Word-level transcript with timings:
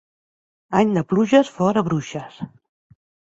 Any 0.79 0.93
de 0.95 1.03
pluges, 1.11 1.51
fora 1.59 1.85
bruixes. 1.91 2.41